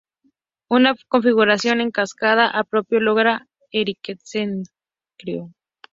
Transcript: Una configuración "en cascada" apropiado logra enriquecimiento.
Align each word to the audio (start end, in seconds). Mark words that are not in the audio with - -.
Una 0.67 0.95
configuración 1.09 1.79
"en 1.79 1.91
cascada" 1.91 2.49
apropiado 2.49 3.03
logra 3.03 3.47
enriquecimiento. 3.71 4.71